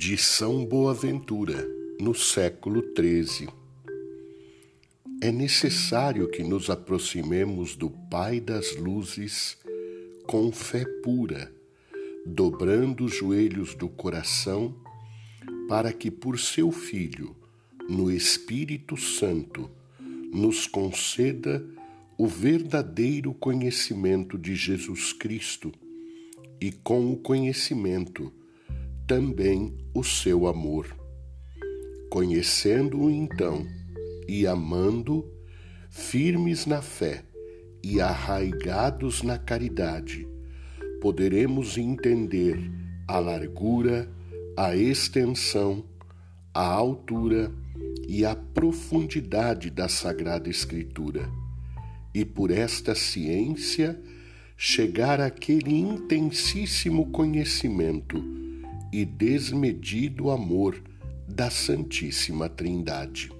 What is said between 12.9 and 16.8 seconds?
os joelhos do coração, para que por seu